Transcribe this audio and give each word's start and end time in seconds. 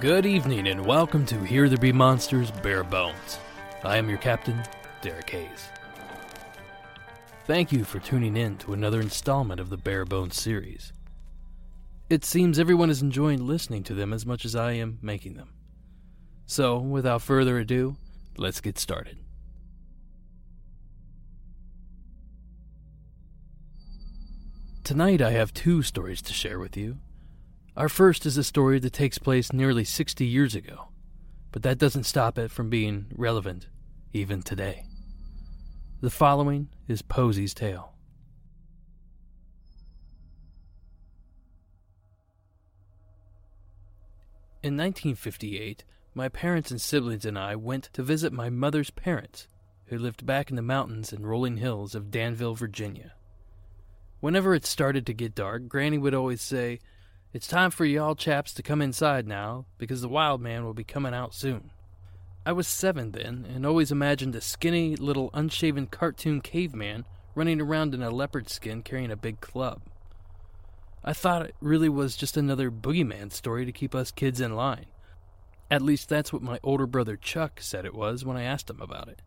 Good 0.00 0.26
evening 0.26 0.68
and 0.68 0.86
welcome 0.86 1.26
to 1.26 1.40
Here 1.40 1.68
There 1.68 1.76
Be 1.76 1.90
Monsters 1.90 2.52
Bare 2.52 2.84
Bones. 2.84 3.40
I 3.82 3.96
am 3.96 4.08
your 4.08 4.18
captain, 4.18 4.62
Derek 5.02 5.28
Hayes. 5.30 5.70
Thank 7.46 7.72
you 7.72 7.82
for 7.82 7.98
tuning 7.98 8.36
in 8.36 8.58
to 8.58 8.74
another 8.74 9.00
installment 9.00 9.58
of 9.58 9.70
the 9.70 9.76
Bare 9.76 10.04
Bones 10.04 10.40
series. 10.40 10.92
It 12.08 12.24
seems 12.24 12.60
everyone 12.60 12.90
is 12.90 13.02
enjoying 13.02 13.44
listening 13.44 13.82
to 13.84 13.94
them 13.94 14.12
as 14.12 14.24
much 14.24 14.44
as 14.44 14.54
I 14.54 14.74
am 14.74 15.00
making 15.02 15.34
them. 15.34 15.52
So, 16.46 16.78
without 16.78 17.20
further 17.20 17.58
ado, 17.58 17.96
let's 18.36 18.60
get 18.60 18.78
started. 18.78 19.18
Tonight 24.84 25.20
I 25.20 25.32
have 25.32 25.52
two 25.52 25.82
stories 25.82 26.22
to 26.22 26.32
share 26.32 26.60
with 26.60 26.76
you. 26.76 26.98
Our 27.78 27.88
first 27.88 28.26
is 28.26 28.36
a 28.36 28.42
story 28.42 28.80
that 28.80 28.92
takes 28.92 29.18
place 29.18 29.52
nearly 29.52 29.84
60 29.84 30.26
years 30.26 30.56
ago, 30.56 30.88
but 31.52 31.62
that 31.62 31.78
doesn't 31.78 32.06
stop 32.06 32.36
it 32.36 32.50
from 32.50 32.68
being 32.68 33.06
relevant 33.14 33.68
even 34.12 34.42
today. 34.42 34.82
The 36.00 36.10
following 36.10 36.70
is 36.88 37.02
Posy's 37.02 37.54
Tale. 37.54 37.92
In 44.64 44.76
1958, 44.76 45.84
my 46.14 46.28
parents 46.28 46.72
and 46.72 46.80
siblings 46.80 47.24
and 47.24 47.38
I 47.38 47.54
went 47.54 47.90
to 47.92 48.02
visit 48.02 48.32
my 48.32 48.50
mother's 48.50 48.90
parents, 48.90 49.46
who 49.86 49.98
lived 49.98 50.26
back 50.26 50.50
in 50.50 50.56
the 50.56 50.62
mountains 50.62 51.12
and 51.12 51.24
rolling 51.24 51.58
hills 51.58 51.94
of 51.94 52.10
Danville, 52.10 52.56
Virginia. 52.56 53.12
Whenever 54.18 54.52
it 54.52 54.66
started 54.66 55.06
to 55.06 55.14
get 55.14 55.36
dark, 55.36 55.68
Granny 55.68 55.96
would 55.96 56.12
always 56.12 56.42
say, 56.42 56.80
It's 57.30 57.46
time 57.46 57.70
for 57.70 57.84
y'all 57.84 58.14
chaps 58.14 58.54
to 58.54 58.62
come 58.62 58.80
inside 58.80 59.26
now, 59.26 59.66
because 59.76 60.00
the 60.00 60.08
wild 60.08 60.40
man 60.40 60.64
will 60.64 60.72
be 60.72 60.82
coming 60.82 61.12
out 61.12 61.34
soon. 61.34 61.70
I 62.46 62.52
was 62.52 62.66
seven 62.66 63.10
then, 63.12 63.46
and 63.54 63.66
always 63.66 63.92
imagined 63.92 64.34
a 64.34 64.40
skinny, 64.40 64.96
little 64.96 65.28
unshaven 65.34 65.88
cartoon 65.88 66.40
caveman 66.40 67.04
running 67.34 67.60
around 67.60 67.92
in 67.92 68.02
a 68.02 68.10
leopard 68.10 68.48
skin 68.48 68.82
carrying 68.82 69.10
a 69.10 69.16
big 69.16 69.42
club. 69.42 69.82
I 71.04 71.12
thought 71.12 71.44
it 71.44 71.54
really 71.60 71.90
was 71.90 72.16
just 72.16 72.38
another 72.38 72.70
boogeyman 72.70 73.30
story 73.30 73.66
to 73.66 73.72
keep 73.72 73.94
us 73.94 74.10
kids 74.10 74.40
in 74.40 74.56
line. 74.56 74.86
At 75.70 75.82
least 75.82 76.08
that's 76.08 76.32
what 76.32 76.40
my 76.40 76.58
older 76.62 76.86
brother 76.86 77.18
Chuck 77.18 77.60
said 77.60 77.84
it 77.84 77.94
was 77.94 78.24
when 78.24 78.38
I 78.38 78.44
asked 78.44 78.70
him 78.70 78.80
about 78.80 79.08
it. 79.08 79.20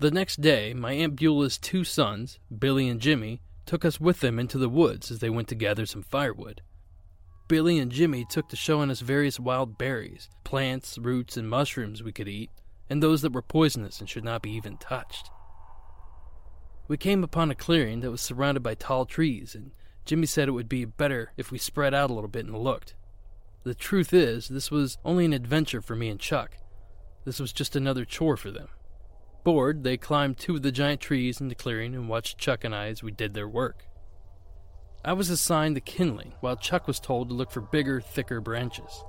The 0.00 0.10
next 0.10 0.40
day, 0.40 0.74
my 0.74 0.92
Aunt 0.94 1.14
Beulah's 1.14 1.56
two 1.56 1.84
sons, 1.84 2.40
Billy 2.58 2.88
and 2.88 3.00
Jimmy, 3.00 3.40
took 3.64 3.84
us 3.84 4.00
with 4.00 4.18
them 4.18 4.40
into 4.40 4.58
the 4.58 4.68
woods 4.68 5.12
as 5.12 5.20
they 5.20 5.30
went 5.30 5.46
to 5.48 5.54
gather 5.54 5.86
some 5.86 6.02
firewood. 6.02 6.62
Billy 7.52 7.78
and 7.78 7.92
Jimmy 7.92 8.24
took 8.24 8.48
to 8.48 8.56
showing 8.56 8.90
us 8.90 9.00
various 9.00 9.38
wild 9.38 9.76
berries, 9.76 10.30
plants, 10.42 10.96
roots, 10.96 11.36
and 11.36 11.50
mushrooms 11.50 12.02
we 12.02 12.10
could 12.10 12.26
eat, 12.26 12.48
and 12.88 13.02
those 13.02 13.20
that 13.20 13.34
were 13.34 13.42
poisonous 13.42 14.00
and 14.00 14.08
should 14.08 14.24
not 14.24 14.40
be 14.40 14.52
even 14.52 14.78
touched. 14.78 15.30
We 16.88 16.96
came 16.96 17.22
upon 17.22 17.50
a 17.50 17.54
clearing 17.54 18.00
that 18.00 18.10
was 18.10 18.22
surrounded 18.22 18.62
by 18.62 18.74
tall 18.74 19.04
trees, 19.04 19.54
and 19.54 19.72
Jimmy 20.06 20.24
said 20.24 20.48
it 20.48 20.52
would 20.52 20.70
be 20.70 20.86
better 20.86 21.32
if 21.36 21.50
we 21.50 21.58
spread 21.58 21.92
out 21.92 22.08
a 22.08 22.14
little 22.14 22.26
bit 22.26 22.46
and 22.46 22.56
looked. 22.56 22.94
The 23.64 23.74
truth 23.74 24.14
is, 24.14 24.48
this 24.48 24.70
was 24.70 24.96
only 25.04 25.26
an 25.26 25.34
adventure 25.34 25.82
for 25.82 25.94
me 25.94 26.08
and 26.08 26.18
Chuck. 26.18 26.56
This 27.26 27.38
was 27.38 27.52
just 27.52 27.76
another 27.76 28.06
chore 28.06 28.38
for 28.38 28.50
them. 28.50 28.68
Bored, 29.44 29.84
they 29.84 29.98
climbed 29.98 30.38
two 30.38 30.54
of 30.54 30.62
the 30.62 30.72
giant 30.72 31.02
trees 31.02 31.38
in 31.38 31.48
the 31.48 31.54
clearing 31.54 31.94
and 31.94 32.08
watched 32.08 32.38
Chuck 32.38 32.64
and 32.64 32.74
I 32.74 32.86
as 32.86 33.02
we 33.02 33.10
did 33.10 33.34
their 33.34 33.46
work. 33.46 33.84
I 35.04 35.14
was 35.14 35.30
assigned 35.30 35.74
the 35.74 35.80
kindling, 35.80 36.34
while 36.40 36.56
Chuck 36.56 36.86
was 36.86 37.00
told 37.00 37.28
to 37.28 37.34
look 37.34 37.50
for 37.50 37.60
bigger, 37.60 38.00
thicker 38.00 38.40
branches. 38.40 39.02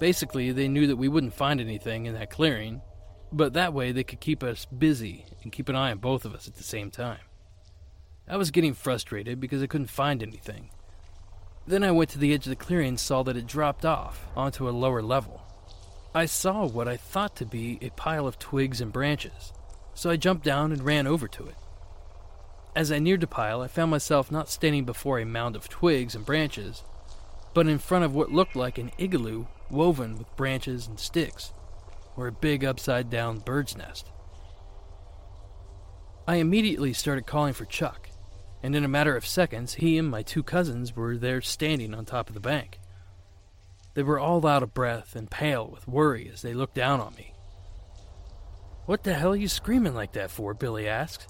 Basically, 0.00 0.50
they 0.50 0.68
knew 0.68 0.86
that 0.86 0.96
we 0.96 1.08
wouldn't 1.08 1.34
find 1.34 1.60
anything 1.60 2.06
in 2.06 2.14
that 2.14 2.30
clearing, 2.30 2.80
but 3.30 3.52
that 3.52 3.74
way 3.74 3.92
they 3.92 4.04
could 4.04 4.20
keep 4.20 4.42
us 4.42 4.64
busy 4.66 5.26
and 5.42 5.52
keep 5.52 5.68
an 5.68 5.76
eye 5.76 5.90
on 5.90 5.98
both 5.98 6.24
of 6.24 6.34
us 6.34 6.48
at 6.48 6.54
the 6.54 6.62
same 6.62 6.90
time. 6.90 7.20
I 8.26 8.36
was 8.38 8.50
getting 8.50 8.72
frustrated 8.72 9.40
because 9.40 9.62
I 9.62 9.66
couldn't 9.66 9.90
find 9.90 10.22
anything. 10.22 10.70
Then 11.66 11.84
I 11.84 11.90
went 11.90 12.08
to 12.10 12.18
the 12.18 12.32
edge 12.32 12.46
of 12.46 12.50
the 12.50 12.56
clearing 12.56 12.88
and 12.88 13.00
saw 13.00 13.22
that 13.24 13.36
it 13.36 13.46
dropped 13.46 13.84
off 13.84 14.26
onto 14.34 14.68
a 14.68 14.70
lower 14.70 15.02
level. 15.02 15.42
I 16.14 16.24
saw 16.24 16.66
what 16.66 16.88
I 16.88 16.96
thought 16.96 17.36
to 17.36 17.44
be 17.44 17.78
a 17.82 17.90
pile 17.90 18.26
of 18.26 18.38
twigs 18.38 18.80
and 18.80 18.90
branches, 18.90 19.52
so 19.92 20.08
I 20.08 20.16
jumped 20.16 20.44
down 20.44 20.72
and 20.72 20.82
ran 20.82 21.06
over 21.06 21.28
to 21.28 21.46
it. 21.46 21.56
As 22.76 22.92
I 22.92 22.98
neared 22.98 23.20
the 23.20 23.26
pile, 23.26 23.62
I 23.62 23.68
found 23.68 23.90
myself 23.90 24.30
not 24.30 24.50
standing 24.50 24.84
before 24.84 25.18
a 25.18 25.26
mound 25.26 25.56
of 25.56 25.68
twigs 25.68 26.14
and 26.14 26.24
branches, 26.24 26.84
but 27.54 27.66
in 27.66 27.78
front 27.78 28.04
of 28.04 28.14
what 28.14 28.30
looked 28.30 28.54
like 28.54 28.78
an 28.78 28.92
igloo 28.98 29.46
woven 29.70 30.16
with 30.16 30.36
branches 30.36 30.86
and 30.86 31.00
sticks, 31.00 31.52
or 32.16 32.26
a 32.26 32.32
big 32.32 32.64
upside 32.64 33.10
down 33.10 33.38
bird's 33.38 33.76
nest. 33.76 34.10
I 36.26 36.36
immediately 36.36 36.92
started 36.92 37.26
calling 37.26 37.54
for 37.54 37.64
Chuck, 37.64 38.10
and 38.62 38.76
in 38.76 38.84
a 38.84 38.88
matter 38.88 39.16
of 39.16 39.26
seconds, 39.26 39.74
he 39.74 39.98
and 39.98 40.08
my 40.08 40.22
two 40.22 40.42
cousins 40.42 40.94
were 40.94 41.16
there 41.16 41.40
standing 41.40 41.94
on 41.94 42.04
top 42.04 42.28
of 42.28 42.34
the 42.34 42.40
bank. 42.40 42.80
They 43.94 44.02
were 44.02 44.18
all 44.18 44.46
out 44.46 44.62
of 44.62 44.74
breath 44.74 45.16
and 45.16 45.30
pale 45.30 45.66
with 45.66 45.88
worry 45.88 46.30
as 46.32 46.42
they 46.42 46.54
looked 46.54 46.74
down 46.74 47.00
on 47.00 47.14
me. 47.14 47.34
What 48.86 49.02
the 49.02 49.14
hell 49.14 49.32
are 49.32 49.36
you 49.36 49.48
screaming 49.48 49.94
like 49.94 50.12
that 50.12 50.30
for? 50.30 50.54
Billy 50.54 50.86
asked. 50.86 51.26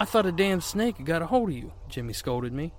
I 0.00 0.06
thought 0.06 0.24
a 0.24 0.32
damn 0.32 0.62
snake 0.62 0.96
had 0.96 1.04
got 1.04 1.20
a 1.20 1.26
hold 1.26 1.50
of 1.50 1.54
you, 1.54 1.74
Jimmy 1.86 2.14
scolded 2.14 2.54
me. 2.54 2.72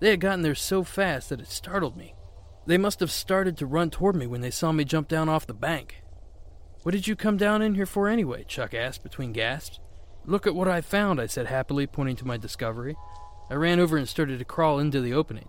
They 0.00 0.10
had 0.10 0.20
gotten 0.20 0.42
there 0.42 0.54
so 0.54 0.84
fast 0.84 1.30
that 1.30 1.40
it 1.40 1.48
startled 1.48 1.96
me. 1.96 2.14
They 2.64 2.78
must 2.78 3.00
have 3.00 3.10
started 3.10 3.56
to 3.56 3.66
run 3.66 3.90
toward 3.90 4.14
me 4.14 4.28
when 4.28 4.40
they 4.40 4.52
saw 4.52 4.70
me 4.70 4.84
jump 4.84 5.08
down 5.08 5.28
off 5.28 5.48
the 5.48 5.52
bank. 5.52 6.04
What 6.84 6.92
did 6.92 7.08
you 7.08 7.16
come 7.16 7.38
down 7.38 7.60
in 7.60 7.74
here 7.74 7.86
for 7.86 8.08
anyway? 8.08 8.44
Chuck 8.46 8.72
asked 8.72 9.02
between 9.02 9.32
gasps. 9.32 9.80
Look 10.24 10.46
at 10.46 10.54
what 10.54 10.68
I 10.68 10.80
found, 10.80 11.20
I 11.20 11.26
said 11.26 11.46
happily, 11.46 11.88
pointing 11.88 12.14
to 12.16 12.26
my 12.26 12.36
discovery. 12.36 12.94
I 13.50 13.54
ran 13.54 13.80
over 13.80 13.96
and 13.96 14.08
started 14.08 14.38
to 14.38 14.44
crawl 14.44 14.78
into 14.78 15.00
the 15.00 15.14
opening. 15.14 15.48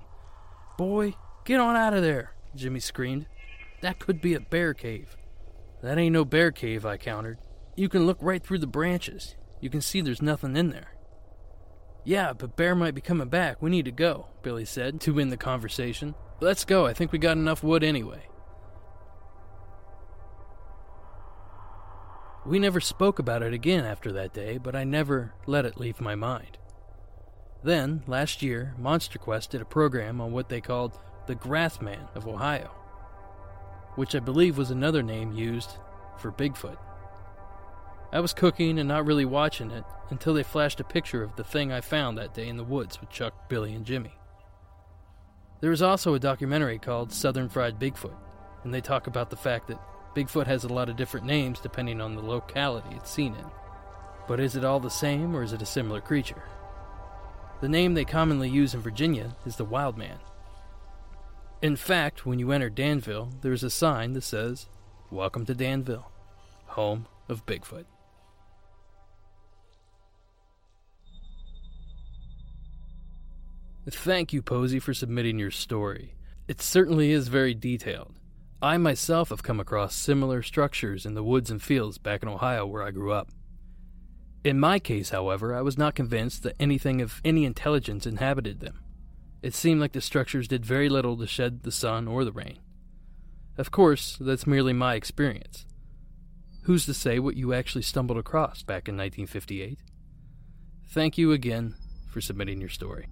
Boy, 0.75 1.13
get 1.45 1.59
on 1.59 1.75
out 1.75 1.94
of 1.94 2.01
there, 2.01 2.33
Jimmy 2.56 2.79
screamed. 2.79 3.27
That 3.81 4.00
could 4.00 4.21
be 4.21 4.33
a 4.33 4.39
bear 4.39 4.73
cave. 4.73 5.17
That 5.83 6.00
ain't 6.00 6.13
no 6.13 6.25
bear 6.25 6.51
cave, 6.51 6.83
I 6.83 6.97
countered. 6.97 7.38
You 7.75 7.89
can 7.89 8.07
look 8.07 8.17
right 8.21 8.41
through 8.41 8.59
the 8.59 8.67
branches. 8.67 9.35
You 9.62 9.70
can 9.70 9.81
see 9.81 10.02
there's 10.02 10.22
nothing 10.22 10.56
in 10.56 10.70
there. 10.70 10.94
Yeah, 12.03 12.34
but 12.34 12.56
Bear 12.56 12.75
might 12.75 12.96
be 12.96 13.02
coming 13.02 13.30
back. 13.30 13.62
We 13.62 13.70
need 13.70 13.86
to 13.86 13.92
go, 13.92 14.28
Billy 14.42 14.66
said 14.66 15.02
to 15.02 15.14
win 15.14 15.30
the 15.30 15.38
conversation. 15.38 16.16
Let's 16.40 16.66
go. 16.66 16.86
I 16.86 16.94
think 16.94 17.12
we 17.12 17.20
got 17.20 17.38
enough 17.38 17.64
wood 17.64 17.84
anyway. 17.84 18.24
We 22.46 22.58
never 22.58 22.80
spoke 22.80 23.19
about 23.19 23.44
it 23.44 23.53
again 23.53 23.86
after 23.86 24.12
that 24.14 24.34
day, 24.34 24.58
but 24.58 24.75
I 24.75 24.86
never 24.86 25.34
let 25.46 25.66
it 25.66 25.80
leave 25.80 26.00
my 26.00 26.16
mind. 26.16 26.58
Then, 27.64 28.04
last 28.07 28.42
year, 28.42 28.74
Monster 28.78 29.19
Quest 29.19 29.51
did 29.51 29.62
a 29.62 29.66
program 29.66 30.22
on 30.22 30.31
what 30.31 30.48
they 30.48 30.62
called 30.62 30.98
the 31.28 31.36
Grassman 31.36 32.07
of 32.16 32.28
Ohio, 32.28 32.72
which 33.95 34.16
I 34.16 34.19
believe 34.19 34.57
was 34.57 34.72
another 34.72 35.04
name 35.04 35.33
used 35.33 35.72
for 36.18 36.31
Bigfoot. 36.31 36.78
I 38.11 38.19
was 38.21 38.33
cooking 38.33 38.79
and 38.79 38.89
not 38.89 39.06
really 39.06 39.25
watching 39.25 39.69
it 39.69 39.83
until 40.09 40.33
they 40.33 40.41
flashed 40.41 40.79
a 40.79 40.83
picture 40.83 41.21
of 41.21 41.35
the 41.35 41.44
thing 41.44 41.71
I 41.71 41.81
found 41.81 42.17
that 42.17 42.33
day 42.33 42.47
in 42.47 42.57
the 42.57 42.63
woods 42.63 43.00
with 43.00 43.11
Chuck, 43.11 43.47
Billy, 43.50 43.73
and 43.73 43.85
Jimmy. 43.85 44.13
There 45.61 45.71
is 45.71 45.83
also 45.83 46.15
a 46.15 46.19
documentary 46.19 46.79
called 46.79 47.13
Southern 47.13 47.50
Fried 47.50 47.79
Bigfoot, 47.79 48.15
and 48.63 48.73
they 48.73 48.81
talk 48.81 49.06
about 49.06 49.29
the 49.29 49.35
fact 49.35 49.67
that 49.67 49.79
Bigfoot 50.15 50.47
has 50.47 50.63
a 50.63 50.73
lot 50.73 50.89
of 50.89 50.95
different 50.95 51.27
names 51.27 51.59
depending 51.59 52.01
on 52.01 52.15
the 52.15 52.21
locality 52.21 52.95
it's 52.95 53.11
seen 53.11 53.35
in. 53.35 53.45
But 54.27 54.39
is 54.39 54.56
it 54.56 54.65
all 54.65 54.79
the 54.79 54.89
same 54.89 55.35
or 55.35 55.44
is 55.44 55.53
it 55.53 55.61
a 55.61 55.67
similar 55.67 56.01
creature? 56.01 56.44
The 57.61 57.69
name 57.69 57.94
they 57.94 58.06
commonly 58.06 58.50
use 58.50 58.73
in 58.73 58.81
Virginia 58.81 59.35
is 59.45 59.57
the 59.57 59.65
Wild 59.65 59.97
Man. 59.97 60.17
In 61.61 61.75
fact, 61.75 62.25
when 62.25 62.39
you 62.39 62.51
enter 62.51 62.69
Danville, 62.69 63.33
there 63.41 63.53
is 63.53 63.63
a 63.63 63.69
sign 63.69 64.13
that 64.13 64.23
says, 64.23 64.67
Welcome 65.11 65.45
to 65.45 65.53
Danville, 65.53 66.09
home 66.67 67.06
of 67.27 67.45
Bigfoot. 67.45 67.85
Thank 73.88 74.34
you, 74.34 74.42
Posy, 74.42 74.80
for 74.80 74.94
submitting 74.94 75.40
your 75.40 75.52
story. 75.52 76.16
It 76.48 76.62
certainly 76.62 77.12
is 77.12 77.28
very 77.28 77.54
detailed. 77.54 78.20
I 78.62 78.78
myself 78.78 79.30
have 79.30 79.44
come 79.44 79.60
across 79.60 79.96
similar 79.96 80.42
structures 80.42 81.06
in 81.06 81.14
the 81.14 81.24
woods 81.24 81.50
and 81.50 81.62
fields 81.62 81.98
back 81.98 82.24
in 82.24 82.30
Ohio 82.30 82.66
where 82.66 82.84
I 82.84 82.92
grew 82.92 83.14
up. 83.14 83.30
In 84.44 84.60
my 84.60 84.80
case, 84.80 85.10
however, 85.10 85.56
I 85.56 85.62
was 85.62 85.78
not 85.78 85.96
convinced 85.96 86.44
that 86.44 86.56
anything 86.60 87.02
of 87.02 87.22
any 87.24 87.46
intelligence 87.46 88.06
inhabited 88.06 88.60
them. 88.60 88.84
It 89.42 89.54
seemed 89.54 89.80
like 89.80 89.94
the 89.94 90.02
structures 90.02 90.48
did 90.48 90.66
very 90.66 90.90
little 90.90 91.18
to 91.18 91.28
shed 91.28 91.64
the 91.64 91.72
sun 91.72 92.08
or 92.08 92.26
the 92.26 92.31
rain. 92.31 92.60
Of 93.58 93.72
course, 93.72 94.18
that's 94.20 94.48
merely 94.48 94.74
my 94.74 94.96
experience. 94.96 95.66
Who's 96.64 96.86
to 96.86 96.94
say 96.94 97.20
what 97.20 97.36
you 97.36 97.54
actually 97.54 97.81
stumbled 97.84 98.18
across 98.18 98.64
back 98.64 98.88
in 98.88 98.96
1958? 98.96 99.80
Thank 100.90 101.18
you 101.18 101.31
again 101.31 101.76
for 102.10 102.22
submitting 102.22 102.60
your 102.60 102.70
story. 102.70 103.08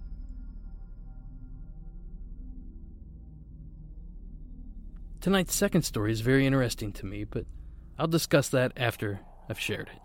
Tonight's 5.20 5.54
second 5.54 5.82
story 5.82 6.12
is 6.12 6.20
very 6.20 6.46
interesting 6.46 6.92
to 6.92 7.06
me, 7.06 7.24
but 7.24 7.44
I'll 7.98 8.06
discuss 8.06 8.48
that 8.50 8.72
after 8.76 9.20
I've 9.48 9.58
shared 9.58 9.88
it. 9.88 10.00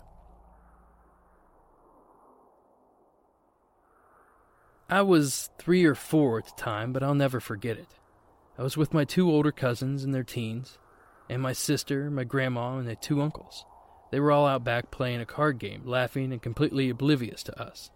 I 4.89 5.01
was 5.01 5.49
three 5.59 5.85
or 5.85 5.95
four 5.95 6.39
at 6.39 6.45
the 6.45 6.51
time, 6.61 6.93
but 6.93 7.03
I'll 7.03 7.15
never 7.15 7.39
forget 7.39 7.77
it. 7.77 7.87
I 8.57 8.63
was 8.63 8.75
with 8.75 8.93
my 8.93 9.05
two 9.05 9.29
older 9.29 9.51
cousins 9.51 10.03
in 10.03 10.11
their 10.11 10.23
teens, 10.23 10.77
and 11.29 11.41
my 11.41 11.53
sister, 11.53 12.09
my 12.09 12.23
grandma, 12.23 12.77
and 12.77 12.87
their 12.87 12.95
two 12.95 13.21
uncles. 13.21 13.65
They 14.11 14.19
were 14.19 14.31
all 14.31 14.45
out 14.45 14.63
back 14.63 14.91
playing 14.91 15.21
a 15.21 15.25
card 15.25 15.57
game, 15.57 15.83
laughing 15.85 16.31
and 16.31 16.41
completely 16.41 16.89
oblivious 16.89 17.41
to 17.43 17.61
us. 17.61 17.89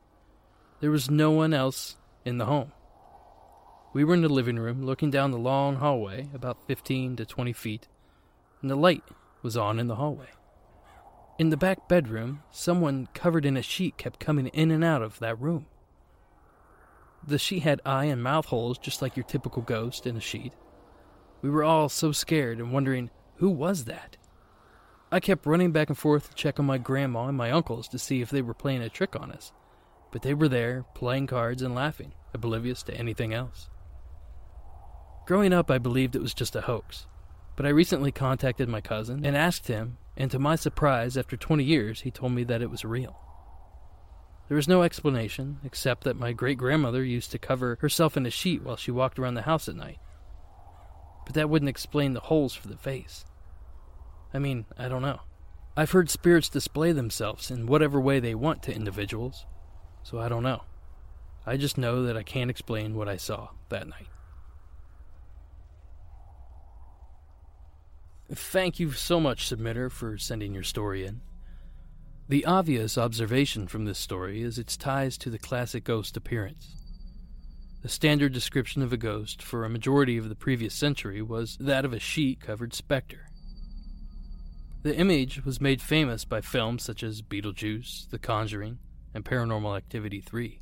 There 0.79 0.91
was 0.91 1.09
no 1.09 1.31
one 1.31 1.53
else 1.53 1.97
in 2.25 2.37
the 2.37 2.45
home. 2.45 2.71
We 3.97 4.03
were 4.03 4.13
in 4.13 4.21
the 4.21 4.29
living 4.29 4.59
room, 4.59 4.85
looking 4.85 5.09
down 5.09 5.31
the 5.31 5.39
long 5.39 5.77
hallway, 5.77 6.29
about 6.31 6.67
15 6.67 7.15
to 7.15 7.25
20 7.25 7.51
feet, 7.51 7.87
and 8.61 8.69
the 8.69 8.75
light 8.75 9.03
was 9.41 9.57
on 9.57 9.79
in 9.79 9.87
the 9.87 9.95
hallway. 9.95 10.27
In 11.39 11.49
the 11.49 11.57
back 11.57 11.89
bedroom, 11.89 12.43
someone 12.51 13.07
covered 13.15 13.43
in 13.43 13.57
a 13.57 13.63
sheet 13.63 13.97
kept 13.97 14.19
coming 14.19 14.49
in 14.49 14.69
and 14.69 14.83
out 14.83 15.01
of 15.01 15.17
that 15.17 15.41
room. 15.41 15.65
The 17.25 17.39
sheet 17.39 17.63
had 17.63 17.81
eye 17.87 18.05
and 18.05 18.21
mouth 18.21 18.45
holes 18.45 18.77
just 18.77 19.01
like 19.01 19.17
your 19.17 19.23
typical 19.23 19.63
ghost 19.63 20.05
in 20.05 20.15
a 20.15 20.21
sheet. 20.21 20.53
We 21.41 21.49
were 21.49 21.63
all 21.63 21.89
so 21.89 22.11
scared 22.11 22.59
and 22.59 22.71
wondering 22.71 23.09
who 23.37 23.49
was 23.49 23.85
that. 23.85 24.15
I 25.11 25.19
kept 25.19 25.47
running 25.47 25.71
back 25.71 25.89
and 25.89 25.97
forth 25.97 26.29
to 26.29 26.35
check 26.35 26.59
on 26.59 26.67
my 26.67 26.77
grandma 26.77 27.29
and 27.29 27.35
my 27.35 27.49
uncles 27.49 27.87
to 27.87 27.97
see 27.97 28.21
if 28.21 28.29
they 28.29 28.43
were 28.43 28.53
playing 28.53 28.83
a 28.83 28.89
trick 28.89 29.15
on 29.15 29.31
us, 29.31 29.53
but 30.11 30.21
they 30.21 30.35
were 30.35 30.47
there, 30.47 30.85
playing 30.93 31.25
cards 31.25 31.63
and 31.63 31.73
laughing, 31.73 32.13
oblivious 32.31 32.83
to 32.83 32.93
anything 32.93 33.33
else. 33.33 33.71
Growing 35.27 35.51
up, 35.51 35.69
I 35.69 35.77
believed 35.77 36.15
it 36.15 36.21
was 36.21 36.33
just 36.33 36.55
a 36.55 36.61
hoax, 36.61 37.05
but 37.57 37.65
I 37.65 37.69
recently 37.69 38.13
contacted 38.13 38.69
my 38.69 38.79
cousin 38.79 39.25
and 39.25 39.35
asked 39.35 39.67
him, 39.67 39.97
and 40.15 40.31
to 40.31 40.39
my 40.39 40.55
surprise, 40.55 41.17
after 41.17 41.35
20 41.35 41.65
years, 41.65 41.99
he 41.99 42.11
told 42.11 42.31
me 42.31 42.45
that 42.45 42.61
it 42.61 42.71
was 42.71 42.85
real. 42.85 43.19
There 44.47 44.55
was 44.55 44.69
no 44.69 44.83
explanation, 44.83 45.59
except 45.65 46.05
that 46.05 46.15
my 46.15 46.31
great 46.31 46.57
grandmother 46.57 47.03
used 47.03 47.31
to 47.31 47.37
cover 47.37 47.77
herself 47.81 48.15
in 48.15 48.25
a 48.25 48.29
sheet 48.29 48.63
while 48.63 48.77
she 48.77 48.89
walked 48.89 49.19
around 49.19 49.33
the 49.33 49.41
house 49.41 49.67
at 49.67 49.75
night. 49.75 49.97
But 51.25 51.35
that 51.35 51.49
wouldn't 51.49 51.67
explain 51.67 52.13
the 52.13 52.21
holes 52.21 52.53
for 52.53 52.69
the 52.69 52.77
face. 52.77 53.25
I 54.33 54.39
mean, 54.39 54.63
I 54.77 54.87
don't 54.87 55.01
know. 55.01 55.19
I've 55.75 55.91
heard 55.91 56.09
spirits 56.09 56.47
display 56.47 56.93
themselves 56.93 57.51
in 57.51 57.67
whatever 57.67 57.99
way 57.99 58.21
they 58.21 58.33
want 58.33 58.63
to 58.63 58.73
individuals, 58.73 59.45
so 60.03 60.19
I 60.19 60.29
don't 60.29 60.43
know. 60.43 60.63
I 61.45 61.57
just 61.57 61.77
know 61.77 62.03
that 62.03 62.15
I 62.15 62.23
can't 62.23 62.49
explain 62.49 62.95
what 62.95 63.09
I 63.09 63.17
saw 63.17 63.49
that 63.67 63.89
night. 63.89 64.07
Thank 68.29 68.79
you 68.79 68.91
so 68.91 69.19
much, 69.21 69.49
submitter, 69.49 69.89
for 69.89 70.17
sending 70.17 70.53
your 70.53 70.63
story 70.63 71.05
in. 71.05 71.21
The 72.27 72.43
obvious 72.43 72.97
observation 72.97 73.67
from 73.67 73.85
this 73.85 73.97
story 73.97 74.41
is 74.41 74.59
its 74.59 74.75
ties 74.75 75.17
to 75.19 75.29
the 75.29 75.39
classic 75.39 75.85
ghost 75.85 76.17
appearance. 76.17 76.75
The 77.83 77.89
standard 77.89 78.33
description 78.33 78.81
of 78.81 78.91
a 78.91 78.97
ghost 78.97 79.41
for 79.41 79.63
a 79.63 79.69
majority 79.69 80.17
of 80.17 80.27
the 80.27 80.35
previous 80.35 80.73
century 80.73 81.21
was 81.21 81.55
that 81.61 81.85
of 81.85 81.93
a 81.93 81.99
sheet 81.99 82.41
covered 82.41 82.73
specter. 82.73 83.29
The 84.83 84.95
image 84.95 85.45
was 85.45 85.61
made 85.61 85.81
famous 85.81 86.25
by 86.25 86.41
films 86.41 86.83
such 86.83 87.03
as 87.03 87.21
Beetlejuice, 87.21 88.09
The 88.09 88.19
Conjuring, 88.19 88.79
and 89.13 89.23
Paranormal 89.23 89.77
Activity 89.77 90.19
3. 90.19 90.59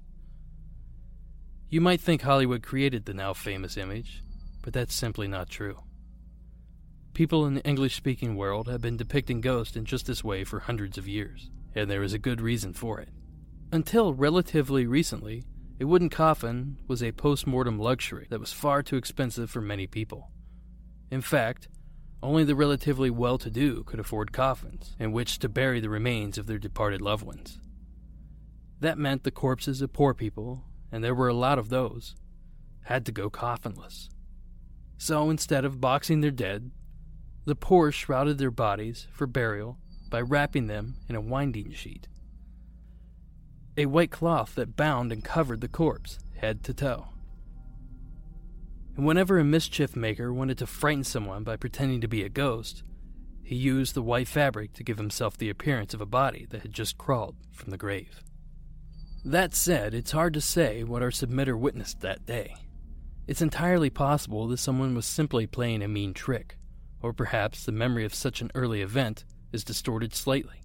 You 1.69 1.81
might 1.81 1.99
think 1.99 2.21
Hollywood 2.21 2.61
created 2.61 3.05
the 3.05 3.15
now 3.15 3.33
famous 3.33 3.75
image, 3.75 4.21
but 4.61 4.71
that's 4.71 4.93
simply 4.93 5.27
not 5.27 5.49
true. 5.49 5.79
People 7.15 7.45
in 7.45 7.53
the 7.53 7.63
English 7.63 7.95
speaking 7.95 8.35
world 8.35 8.67
have 8.67 8.81
been 8.81 8.97
depicting 8.97 9.39
ghosts 9.39 9.77
in 9.77 9.85
just 9.85 10.05
this 10.05 10.21
way 10.21 10.43
for 10.43 10.59
hundreds 10.59 10.97
of 10.97 11.07
years, 11.07 11.49
and 11.73 11.89
there 11.89 12.03
is 12.03 12.11
a 12.11 12.19
good 12.19 12.41
reason 12.41 12.73
for 12.73 12.99
it. 12.99 13.07
Until 13.71 14.13
relatively 14.13 14.85
recently, 14.85 15.45
a 15.79 15.87
wooden 15.87 16.09
coffin 16.09 16.77
was 16.89 17.01
a 17.01 17.13
post 17.13 17.47
mortem 17.47 17.79
luxury 17.79 18.27
that 18.29 18.41
was 18.41 18.51
far 18.51 18.83
too 18.83 18.97
expensive 18.97 19.49
for 19.49 19.61
many 19.61 19.87
people. 19.87 20.29
In 21.09 21.21
fact, 21.21 21.69
only 22.21 22.43
the 22.43 22.53
relatively 22.53 23.09
well 23.09 23.37
to 23.37 23.49
do 23.49 23.85
could 23.85 24.01
afford 24.01 24.33
coffins 24.33 24.97
in 24.99 25.13
which 25.13 25.39
to 25.39 25.47
bury 25.47 25.79
the 25.79 25.89
remains 25.89 26.37
of 26.37 26.47
their 26.47 26.59
departed 26.59 26.99
loved 27.01 27.23
ones. 27.23 27.61
That 28.81 28.97
meant 28.97 29.23
the 29.23 29.31
corpses 29.31 29.81
of 29.81 29.93
poor 29.93 30.13
people, 30.13 30.65
and 30.91 31.01
there 31.01 31.15
were 31.15 31.29
a 31.29 31.33
lot 31.33 31.59
of 31.59 31.69
those, 31.69 32.13
had 32.83 33.05
to 33.05 33.13
go 33.13 33.29
coffinless. 33.29 34.09
So 34.97 35.29
instead 35.29 35.63
of 35.63 35.79
boxing 35.79 36.19
their 36.19 36.29
dead, 36.29 36.71
the 37.45 37.55
poor 37.55 37.91
shrouded 37.91 38.37
their 38.37 38.51
bodies 38.51 39.07
for 39.11 39.27
burial 39.27 39.77
by 40.09 40.19
wrapping 40.21 40.67
them 40.67 40.95
in 41.07 41.15
a 41.15 41.21
winding 41.21 41.71
sheet. 41.71 42.07
A 43.77 43.85
white 43.85 44.11
cloth 44.11 44.55
that 44.55 44.75
bound 44.75 45.11
and 45.11 45.23
covered 45.23 45.61
the 45.61 45.67
corpse, 45.67 46.17
head 46.37 46.63
to 46.63 46.73
toe. 46.73 47.07
And 48.95 49.05
whenever 49.05 49.37
a 49.37 49.43
mischief 49.43 49.95
maker 49.95 50.33
wanted 50.33 50.57
to 50.59 50.67
frighten 50.67 51.03
someone 51.03 51.43
by 51.43 51.57
pretending 51.57 52.01
to 52.01 52.07
be 52.07 52.23
a 52.23 52.29
ghost, 52.29 52.83
he 53.43 53.55
used 53.55 53.93
the 53.93 54.01
white 54.01 54.27
fabric 54.27 54.73
to 54.73 54.83
give 54.83 54.97
himself 54.97 55.37
the 55.37 55.49
appearance 55.49 55.93
of 55.93 56.01
a 56.01 56.05
body 56.05 56.47
that 56.49 56.61
had 56.61 56.73
just 56.73 56.97
crawled 56.97 57.35
from 57.51 57.69
the 57.69 57.77
grave. 57.77 58.21
That 59.23 59.53
said, 59.53 59.93
it's 59.93 60.11
hard 60.11 60.33
to 60.35 60.41
say 60.41 60.83
what 60.83 61.03
our 61.03 61.09
submitter 61.09 61.59
witnessed 61.59 62.01
that 62.01 62.25
day. 62.25 62.55
It's 63.27 63.41
entirely 63.41 63.89
possible 63.89 64.47
that 64.47 64.57
someone 64.57 64.95
was 64.95 65.05
simply 65.05 65.45
playing 65.47 65.81
a 65.81 65.87
mean 65.87 66.13
trick, 66.13 66.57
or 67.05 67.13
perhaps 67.13 67.63
the 67.63 67.71
memory 67.71 68.03
of 68.03 68.15
such 68.15 68.41
an 68.41 68.49
early 68.55 68.81
event 68.81 69.25
is 69.51 69.63
distorted 69.63 70.11
slightly. 70.11 70.63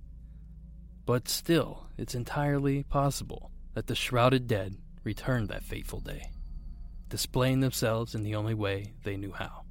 But 1.04 1.28
still, 1.28 1.86
it's 1.98 2.14
entirely 2.14 2.82
possible 2.84 3.50
that 3.74 3.88
the 3.88 3.94
shrouded 3.94 4.46
dead 4.46 4.78
returned 5.04 5.48
that 5.48 5.62
fateful 5.62 6.00
day, 6.00 6.30
displaying 7.10 7.60
themselves 7.60 8.14
in 8.14 8.22
the 8.22 8.36
only 8.36 8.54
way 8.54 8.94
they 9.04 9.18
knew 9.18 9.32
how. 9.32 9.64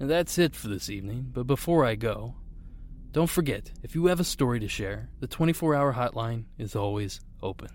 And 0.00 0.08
that's 0.08 0.38
it 0.38 0.56
for 0.56 0.68
this 0.68 0.88
evening, 0.88 1.26
but 1.30 1.46
before 1.46 1.84
I 1.84 1.94
go, 1.94 2.36
don't 3.12 3.28
forget 3.28 3.70
if 3.82 3.94
you 3.94 4.06
have 4.06 4.18
a 4.18 4.24
story 4.24 4.60
to 4.60 4.68
share, 4.68 5.10
the 5.20 5.26
24 5.26 5.74
hour 5.74 5.92
hotline 5.92 6.44
is 6.56 6.74
always 6.74 7.20
open. 7.42 7.68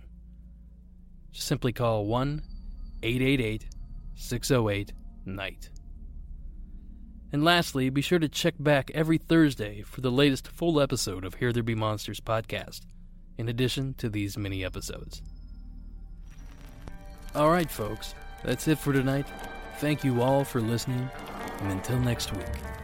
Just 1.31 1.47
simply 1.47 1.71
call 1.71 2.07
1 2.07 2.41
888 3.03 3.65
608 4.15 4.93
Night. 5.25 5.69
And 7.31 7.43
lastly, 7.43 7.89
be 7.89 8.01
sure 8.01 8.19
to 8.19 8.29
check 8.29 8.53
back 8.59 8.91
every 8.93 9.17
Thursday 9.17 9.81
for 9.81 10.01
the 10.01 10.11
latest 10.11 10.47
full 10.47 10.79
episode 10.79 11.25
of 11.25 11.35
Here 11.35 11.51
There 11.51 11.63
Be 11.63 11.73
Monsters 11.73 12.19
podcast, 12.19 12.81
in 13.37 13.49
addition 13.49 13.95
to 13.95 14.09
these 14.09 14.37
mini 14.37 14.63
episodes. 14.63 15.23
Alright, 17.35 17.71
folks, 17.71 18.13
that's 18.43 18.67
it 18.67 18.77
for 18.77 18.93
tonight. 18.93 19.25
Thank 19.77 20.03
you 20.03 20.21
all 20.21 20.43
for 20.43 20.61
listening, 20.61 21.09
and 21.61 21.71
until 21.71 21.99
next 21.99 22.31
week. 22.33 22.82